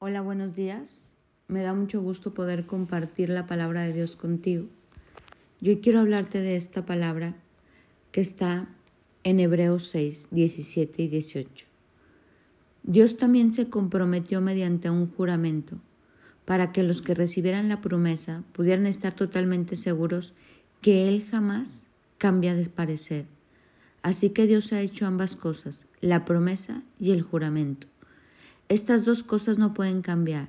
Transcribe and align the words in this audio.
Hola, 0.00 0.20
buenos 0.20 0.54
días. 0.54 1.10
Me 1.48 1.60
da 1.62 1.74
mucho 1.74 2.00
gusto 2.00 2.32
poder 2.32 2.66
compartir 2.66 3.30
la 3.30 3.48
palabra 3.48 3.82
de 3.82 3.92
Dios 3.92 4.14
contigo. 4.14 4.66
Yo 5.60 5.80
quiero 5.80 5.98
hablarte 5.98 6.40
de 6.40 6.54
esta 6.54 6.86
palabra 6.86 7.34
que 8.12 8.20
está 8.20 8.68
en 9.24 9.40
Hebreos 9.40 9.88
6, 9.88 10.28
17 10.30 11.02
y 11.02 11.08
18. 11.08 11.66
Dios 12.84 13.16
también 13.16 13.52
se 13.52 13.68
comprometió 13.68 14.40
mediante 14.40 14.88
un 14.88 15.10
juramento 15.10 15.80
para 16.44 16.70
que 16.70 16.84
los 16.84 17.02
que 17.02 17.14
recibieran 17.14 17.68
la 17.68 17.80
promesa 17.80 18.44
pudieran 18.52 18.86
estar 18.86 19.16
totalmente 19.16 19.74
seguros 19.74 20.32
que 20.80 21.08
Él 21.08 21.26
jamás 21.28 21.88
cambia 22.18 22.54
de 22.54 22.68
parecer. 22.68 23.26
Así 24.02 24.30
que 24.30 24.46
Dios 24.46 24.72
ha 24.72 24.80
hecho 24.80 25.06
ambas 25.06 25.34
cosas, 25.34 25.88
la 26.00 26.24
promesa 26.24 26.84
y 27.00 27.10
el 27.10 27.22
juramento. 27.22 27.88
Estas 28.68 29.06
dos 29.06 29.22
cosas 29.22 29.56
no 29.56 29.72
pueden 29.72 30.02
cambiar, 30.02 30.48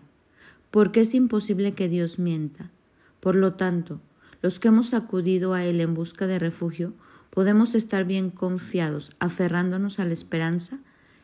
porque 0.72 1.02
es 1.02 1.14
imposible 1.14 1.74
que 1.74 1.88
Dios 1.88 2.20
mienta. 2.20 2.70
Por 3.22 3.36
lo 3.36 3.54
tanto, 3.54 4.02
los 4.42 4.60
que 4.60 4.68
hemos 4.68 4.94
acudido 4.94 5.54
a 5.54 5.64
Él 5.64 5.80
en 5.80 5.94
busca 5.94 6.28
de 6.28 6.38
refugio, 6.38 6.94
podemos 7.30 7.76
estar 7.76 8.04
bien 8.04 8.30
confiados, 8.30 9.12
aferrándonos 9.20 10.00
a 10.00 10.06
la 10.06 10.14
esperanza 10.14 10.80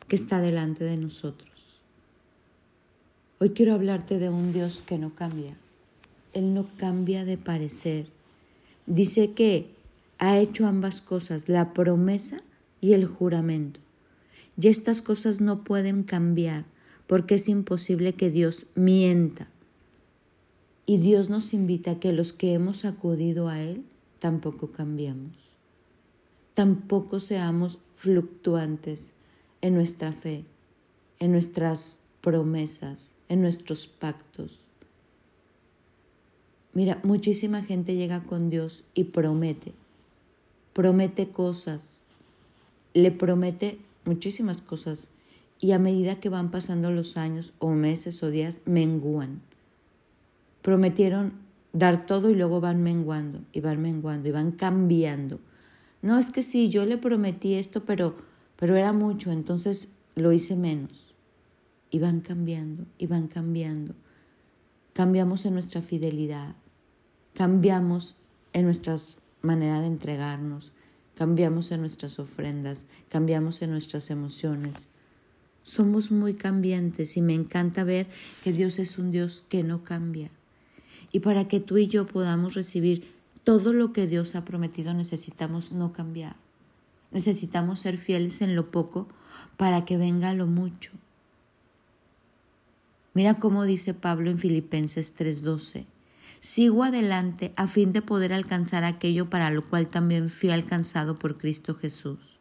que 0.08 0.16
está 0.16 0.40
delante 0.40 0.86
de 0.86 0.96
nosotros. 0.96 1.50
Hoy 3.40 3.50
quiero 3.50 3.74
hablarte 3.74 4.18
de 4.18 4.30
un 4.30 4.54
Dios 4.54 4.82
que 4.86 4.98
no 4.98 5.14
cambia. 5.14 5.58
Él 6.32 6.54
no 6.54 6.68
cambia 6.77 7.26
de 7.26 7.38
parecer. 7.38 8.08
Dice 8.86 9.34
que 9.34 9.70
ha 10.18 10.38
hecho 10.38 10.66
ambas 10.66 11.02
cosas, 11.02 11.50
la 11.50 11.74
promesa 11.74 12.41
y 12.80 12.94
el 12.94 13.05
juramento. 13.05 13.82
Y 14.58 14.70
estas 14.70 15.02
cosas 15.02 15.41
no 15.41 15.66
pueden 15.66 16.04
cambiar 16.04 16.64
porque 17.08 17.36
es 17.36 17.48
imposible 17.48 18.14
que 18.14 18.30
Dios 18.30 18.66
mienta. 18.76 19.48
Y 20.86 20.98
Dios 20.98 21.30
nos 21.30 21.54
invita 21.54 21.91
a 21.91 21.99
que 21.99 22.13
los 22.13 22.34
que 22.34 22.54
hemos 22.54 22.85
acudido 22.85 23.48
a 23.49 23.62
Él 23.62 23.84
tampoco 24.20 24.71
cambiemos. 24.71 25.34
Tampoco 26.54 27.20
seamos 27.20 27.80
fluctuantes 27.96 29.12
en 29.62 29.74
nuestra 29.74 30.13
fe, 30.13 30.46
en 31.20 31.32
nuestras 31.32 31.99
promesas, 32.21 33.15
en 33.30 33.41
nuestros 33.41 33.87
pactos. 33.87 34.62
Mira, 36.74 36.99
muchísima 37.04 37.62
gente 37.63 37.96
llega 37.96 38.21
con 38.21 38.49
Dios 38.49 38.84
y 38.93 39.05
promete, 39.05 39.74
promete 40.74 41.30
cosas, 41.30 42.04
le 42.93 43.12
promete 43.12 43.80
muchísimas 44.04 44.62
cosas 44.62 45.10
y 45.60 45.72
a 45.72 45.80
medida 45.80 46.20
que 46.20 46.30
van 46.30 46.52
pasando 46.52 46.92
los 46.92 47.18
años 47.18 47.54
o 47.60 47.70
meses 47.70 48.22
o 48.24 48.30
días, 48.30 48.60
menguan. 48.66 49.42
Prometieron 50.62 51.34
dar 51.74 52.06
todo 52.06 52.30
y 52.30 52.36
luego 52.36 52.62
van 52.62 52.84
menguando 52.84 53.42
y 53.52 53.62
van 53.62 53.82
menguando 53.82 54.28
y 54.28 54.32
van 54.32 54.52
cambiando. 54.52 55.40
No 56.02 56.20
es 56.20 56.30
que 56.30 56.44
sí, 56.44 56.70
yo 56.70 56.86
le 56.86 56.98
prometí 56.98 57.56
esto, 57.56 57.86
pero, 57.86 58.16
pero 58.58 58.76
era 58.76 58.94
mucho, 58.94 59.32
entonces 59.32 59.90
lo 60.16 60.32
hice 60.32 60.56
menos. 60.56 61.14
Y 61.90 62.00
van 62.00 62.20
cambiando 62.20 62.86
y 62.98 63.08
van 63.08 63.28
cambiando. 63.28 63.96
Cambiamos 64.94 65.46
en 65.46 65.53
nuestra 65.53 65.81
fidelidad, 65.81 66.56
cambiamos 67.34 68.16
en 68.53 68.66
nuestra 68.66 68.96
manera 69.42 69.81
de 69.81 69.88
entregarnos, 69.88 70.72
cambiamos 71.16 71.72
en 71.72 71.81
nuestras 71.81 72.18
ofrendas, 72.20 72.86
cambiamos 73.09 73.62
en 73.62 73.72
nuestras 73.72 74.09
emociones 74.09 74.88
somos 75.66 76.12
muy 76.12 76.35
cambiantes 76.35 77.18
y 77.18 77.22
me 77.22 77.34
encanta 77.34 77.84
ver 77.84 78.06
que 78.44 78.53
Dios 78.53 78.78
es 78.78 79.00
un 79.00 79.09
Dios 79.09 79.44
que 79.50 79.63
no 79.63 79.84
cambia. 79.84 80.30
Y 81.12 81.22
para 81.22 81.47
que 81.47 81.59
tú 81.59 81.78
y 81.78 81.88
yo 81.88 82.06
podamos 82.06 82.53
recibir 82.53 83.12
todo 83.44 83.74
lo 83.74 83.91
que 83.91 84.06
Dios 84.06 84.36
ha 84.36 84.46
prometido 84.46 84.94
necesitamos 84.94 85.72
no 85.72 85.92
cambiar. 85.92 86.36
Necesitamos 87.09 87.80
ser 87.80 87.98
fieles 87.98 88.42
en 88.42 88.56
lo 88.56 88.64
poco 88.64 89.08
para 89.58 89.86
que 89.86 89.98
venga 89.98 90.36
lo 90.36 90.46
mucho. 90.46 90.92
Mira 93.16 93.34
cómo 93.34 93.64
dice 93.64 93.96
Pablo 93.96 94.30
en 94.30 94.38
Filipenses 94.38 95.16
3:12. 95.16 95.88
Sigo 96.42 96.84
adelante 96.84 97.53
a 97.56 97.68
fin 97.68 97.92
de 97.92 98.03
poder 98.03 98.34
alcanzar 98.34 98.84
aquello 98.84 99.32
para 99.32 99.50
lo 99.50 99.64
cual 99.64 99.88
también 99.88 100.30
fui 100.30 100.52
alcanzado 100.52 101.16
por 101.16 101.40
Cristo 101.40 101.74
Jesús. 101.74 102.40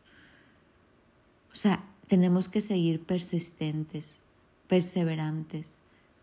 O 1.53 1.57
sea, 1.57 1.85
tenemos 2.09 2.49
que 2.49 2.61
seguir 2.61 3.05
persistentes, 3.05 4.17
perseverantes, 4.69 5.75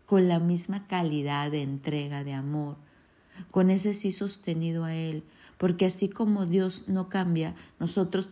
con 0.06 0.28
la 0.28 0.38
misma 0.38 0.86
calidad 0.86 1.50
de 1.50 1.62
entrega, 1.62 2.24
de 2.24 2.34
amor, 2.34 2.76
con 3.50 3.70
ese 3.70 3.94
sí 3.94 4.10
sostenido 4.10 4.84
a 4.84 4.94
Él, 4.94 5.24
porque 5.58 5.86
así 5.86 6.08
como 6.08 6.46
Dios 6.46 6.84
no 6.86 7.08
cambia, 7.08 7.54
nosotros 7.80 8.28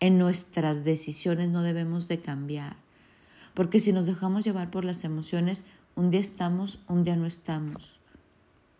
en 0.00 0.18
nuestras 0.18 0.84
decisiones 0.84 1.50
no 1.50 1.62
debemos 1.62 2.08
de 2.08 2.18
cambiar, 2.18 2.76
porque 3.54 3.80
si 3.80 3.92
nos 3.92 4.06
dejamos 4.06 4.44
llevar 4.44 4.70
por 4.70 4.84
las 4.84 5.04
emociones, 5.04 5.64
un 5.96 6.10
día 6.10 6.20
estamos, 6.20 6.80
un 6.88 7.04
día 7.04 7.16
no 7.16 7.26
estamos. 7.26 8.00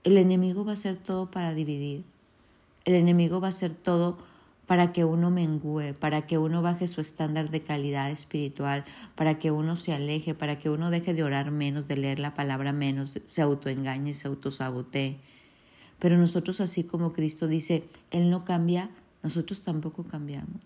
El 0.03 0.19
enemigo 0.19 0.65
va 0.65 0.73
a 0.73 0.75
hacer 0.75 0.97
todo 0.97 1.31
para 1.31 1.55
dividir, 1.55 2.05
el 2.85 2.95
enemigo 2.95 3.41
va 3.41 3.49
a 3.49 3.51
hacer 3.51 3.73
todo 3.73 4.19
para 4.67 4.93
que 4.93 5.05
uno 5.05 5.31
mengüe, 5.31 5.95
para 5.95 6.27
que 6.27 6.39
uno 6.39 6.63
baje 6.63 6.89
su 6.89 7.01
estándar 7.01 7.51
de 7.51 7.61
calidad 7.61 8.11
espiritual, 8.11 8.85
para 9.15 9.39
que 9.39 9.51
uno 9.51 9.77
se 9.77 9.93
aleje, 9.93 10.35
para 10.35 10.57
que 10.57 10.71
uno 10.71 10.91
deje 10.91 11.15
de 11.15 11.23
orar 11.23 11.51
menos, 11.51 11.87
de 11.87 11.97
leer 11.97 12.19
la 12.19 12.31
palabra 12.31 12.73
menos, 12.73 13.21
se 13.25 13.43
autoengañe, 13.43 14.15
se 14.15 14.29
autosabotee. 14.29 15.19
Pero 15.99 16.17
nosotros, 16.17 16.61
así 16.61 16.85
como 16.85 17.13
Cristo 17.13 17.47
dice, 17.47 17.85
Él 18.11 18.31
no 18.31 18.45
cambia, 18.45 18.91
nosotros 19.23 19.61
tampoco 19.61 20.05
cambiamos. 20.05 20.61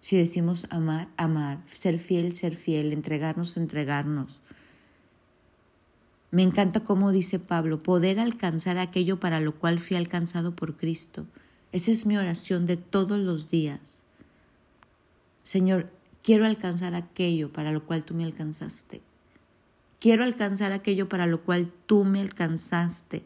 Si 0.00 0.16
decimos 0.16 0.66
amar, 0.70 1.08
amar, 1.16 1.60
ser 1.66 1.98
fiel, 1.98 2.34
ser 2.34 2.56
fiel, 2.56 2.92
entregarnos, 2.92 3.56
entregarnos. 3.56 4.40
Me 6.32 6.42
encanta 6.42 6.80
cómo 6.80 7.12
dice 7.12 7.38
Pablo, 7.38 7.78
poder 7.78 8.18
alcanzar 8.18 8.78
aquello 8.78 9.20
para 9.20 9.38
lo 9.38 9.54
cual 9.54 9.78
fui 9.78 9.96
alcanzado 9.96 10.56
por 10.56 10.76
Cristo. 10.76 11.26
Esa 11.72 11.90
es 11.90 12.04
mi 12.04 12.18
oración 12.18 12.66
de 12.66 12.76
todos 12.76 13.18
los 13.18 13.48
días. 13.48 14.02
Señor, 15.42 15.90
quiero 16.22 16.44
alcanzar 16.44 16.94
aquello 16.94 17.50
para 17.50 17.72
lo 17.72 17.84
cual 17.86 18.04
tú 18.04 18.14
me 18.14 18.24
alcanzaste. 18.24 19.00
Quiero 19.98 20.22
alcanzar 20.22 20.72
aquello 20.72 21.08
para 21.08 21.26
lo 21.26 21.40
cual 21.42 21.72
tú 21.86 22.04
me 22.04 22.20
alcanzaste. 22.20 23.24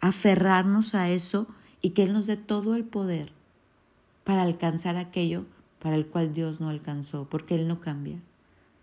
Aferrarnos 0.00 0.94
a 0.94 1.10
eso 1.10 1.46
y 1.82 1.90
que 1.90 2.04
Él 2.04 2.14
nos 2.14 2.26
dé 2.26 2.36
todo 2.36 2.74
el 2.74 2.84
poder 2.84 3.32
para 4.24 4.42
alcanzar 4.42 4.96
aquello 4.96 5.44
para 5.78 5.96
el 5.96 6.06
cual 6.06 6.32
Dios 6.32 6.60
no 6.60 6.70
alcanzó, 6.70 7.28
porque 7.28 7.54
Él 7.54 7.68
no 7.68 7.80
cambia. 7.80 8.20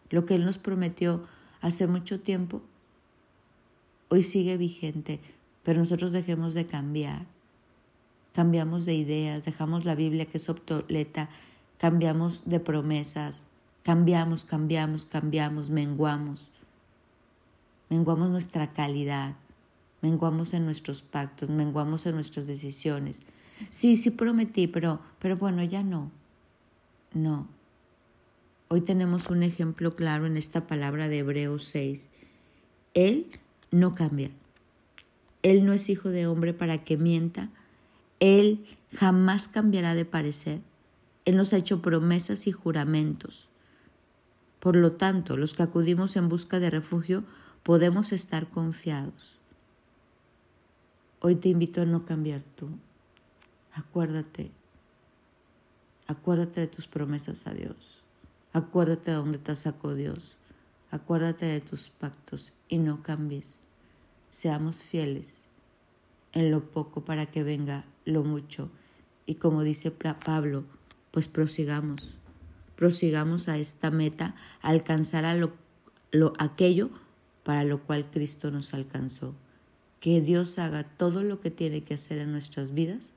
Lo 0.10 0.26
que 0.26 0.36
Él 0.36 0.46
nos 0.46 0.58
prometió 0.58 1.26
hace 1.62 1.88
mucho 1.88 2.20
tiempo, 2.20 2.62
hoy 4.10 4.24
sigue 4.24 4.58
vigente 4.58 5.20
pero 5.66 5.80
nosotros 5.80 6.12
dejemos 6.12 6.54
de 6.54 6.68
cambiar. 6.68 7.26
Cambiamos 8.34 8.86
de 8.86 8.94
ideas, 8.94 9.44
dejamos 9.44 9.84
la 9.84 9.96
Biblia 9.96 10.26
que 10.26 10.38
es 10.38 10.48
obsoleta, 10.48 11.30
cambiamos 11.80 12.44
de 12.46 12.60
promesas, 12.60 13.48
cambiamos, 13.84 14.46
cambiamos, 14.46 15.06
cambiamos, 15.06 15.70
menguamos. 15.70 16.52
Menguamos 17.90 18.30
nuestra 18.30 18.70
calidad, 18.70 19.36
menguamos 20.02 20.54
en 20.54 20.66
nuestros 20.66 21.02
pactos, 21.02 21.50
menguamos 21.50 22.06
en 22.06 22.16
nuestras 22.16 22.46
decisiones. 22.46 23.22
Sí, 23.70 23.98
sí 23.98 24.12
prometí, 24.12 24.68
pero, 24.68 25.00
pero 25.20 25.36
bueno, 25.36 25.64
ya 25.64 25.82
no. 25.82 26.12
No. 27.14 27.48
Hoy 28.68 28.82
tenemos 28.82 29.30
un 29.30 29.42
ejemplo 29.42 29.92
claro 29.92 30.28
en 30.28 30.38
esta 30.38 30.68
palabra 30.68 31.08
de 31.08 31.20
Hebreos 31.20 31.66
6. 31.66 32.12
Él 32.94 33.28
no 33.72 33.94
cambia. 33.94 34.30
Él 35.46 35.64
no 35.64 35.74
es 35.74 35.90
hijo 35.90 36.10
de 36.10 36.26
hombre 36.26 36.56
para 36.56 36.84
que 36.84 36.98
mienta. 36.98 37.52
Él 38.20 38.66
jamás 38.96 39.48
cambiará 39.48 39.94
de 39.94 40.04
parecer. 40.04 40.62
Él 41.24 41.38
nos 41.38 41.54
ha 41.54 41.58
hecho 41.58 41.84
promesas 41.84 42.48
y 42.48 42.52
juramentos. 42.52 43.48
Por 44.60 44.76
lo 44.76 44.94
tanto, 44.94 45.38
los 45.38 45.54
que 45.54 45.62
acudimos 45.62 46.16
en 46.16 46.30
busca 46.30 46.60
de 46.60 46.72
refugio 46.72 47.26
podemos 47.62 48.12
estar 48.12 48.50
confiados. 48.50 49.38
Hoy 51.20 51.36
te 51.36 51.50
invito 51.50 51.84
a 51.84 51.86
no 51.86 52.08
cambiar 52.08 52.42
tú. 52.42 52.70
Acuérdate. 53.72 54.50
Acuérdate 56.08 56.62
de 56.62 56.68
tus 56.68 56.88
promesas 56.88 57.46
a 57.46 57.54
Dios. 57.54 58.02
Acuérdate 58.52 59.12
de 59.12 59.18
dónde 59.18 59.38
te 59.38 59.56
sacó 59.56 59.94
Dios. 59.94 60.38
Acuérdate 60.90 61.46
de 61.46 61.62
tus 61.62 61.92
pactos 61.92 62.52
y 62.68 62.80
no 62.80 63.04
cambies 63.04 63.65
seamos 64.36 64.76
fieles 64.84 65.50
en 66.34 66.52
lo 66.52 66.70
poco 66.70 67.06
para 67.06 67.26
que 67.26 67.42
venga 67.42 67.86
lo 68.04 68.26
mucho. 68.26 68.70
Y 69.26 69.36
como 69.36 69.64
dice 69.64 69.92
Pablo, 69.92 70.66
pues 71.12 71.30
prosigamos, 71.30 72.18
prosigamos 72.76 73.48
a 73.48 73.58
esta 73.58 73.92
meta, 73.92 74.36
alcanzar 74.62 75.24
a 75.24 75.36
lo 75.36 75.54
lo, 76.12 76.34
aquello 76.38 76.90
para 77.44 77.64
lo 77.64 77.82
cual 77.82 78.12
Cristo 78.12 78.52
nos 78.52 78.74
alcanzó. 78.74 79.34
Que 80.02 80.20
Dios 80.20 80.60
haga 80.60 80.84
todo 80.84 81.24
lo 81.24 81.40
que 81.40 81.50
tiene 81.50 81.86
que 81.86 81.94
hacer 81.94 82.18
en 82.18 82.34
nuestras 82.34 82.74
vidas 82.74 83.14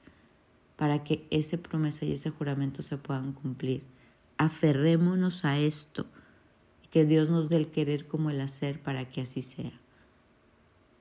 para 0.76 1.02
que 1.02 1.26
esa 1.30 1.56
promesa 1.56 2.04
y 2.04 2.12
ese 2.12 2.30
juramento 2.30 2.84
se 2.84 2.96
puedan 2.96 3.32
cumplir. 3.32 3.82
Aferrémonos 4.36 5.44
a 5.44 5.58
esto 5.58 6.06
que 6.92 7.04
Dios 7.04 7.28
nos 7.28 7.48
dé 7.48 7.56
el 7.56 7.72
querer 7.72 8.06
como 8.06 8.30
el 8.30 8.40
hacer 8.40 8.80
para 8.80 9.08
que 9.08 9.22
así 9.22 9.42
sea. 9.42 9.72